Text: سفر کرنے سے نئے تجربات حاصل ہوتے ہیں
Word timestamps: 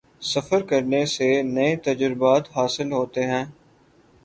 سفر 0.23 0.61
کرنے 0.61 1.05
سے 1.05 1.27
نئے 1.45 1.75
تجربات 1.85 2.49
حاصل 2.55 2.91
ہوتے 2.91 3.25
ہیں 3.25 3.43